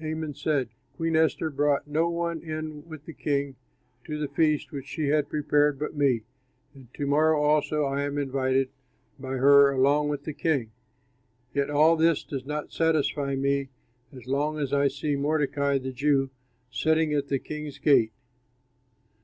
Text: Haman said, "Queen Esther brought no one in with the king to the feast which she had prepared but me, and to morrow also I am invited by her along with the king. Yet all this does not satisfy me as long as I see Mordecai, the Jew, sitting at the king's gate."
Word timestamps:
Haman 0.00 0.34
said, 0.34 0.70
"Queen 0.96 1.14
Esther 1.14 1.48
brought 1.48 1.86
no 1.86 2.10
one 2.10 2.42
in 2.42 2.88
with 2.88 3.04
the 3.04 3.12
king 3.12 3.54
to 4.02 4.18
the 4.18 4.26
feast 4.26 4.72
which 4.72 4.88
she 4.88 5.10
had 5.10 5.28
prepared 5.28 5.78
but 5.78 5.94
me, 5.94 6.22
and 6.74 6.92
to 6.94 7.06
morrow 7.06 7.40
also 7.40 7.84
I 7.84 8.02
am 8.02 8.18
invited 8.18 8.70
by 9.20 9.36
her 9.36 9.70
along 9.70 10.08
with 10.08 10.24
the 10.24 10.32
king. 10.32 10.72
Yet 11.54 11.70
all 11.70 11.94
this 11.94 12.24
does 12.24 12.44
not 12.44 12.72
satisfy 12.72 13.36
me 13.36 13.68
as 14.12 14.26
long 14.26 14.58
as 14.58 14.72
I 14.72 14.88
see 14.88 15.14
Mordecai, 15.14 15.78
the 15.78 15.92
Jew, 15.92 16.30
sitting 16.68 17.14
at 17.14 17.28
the 17.28 17.38
king's 17.38 17.78
gate." 17.78 18.10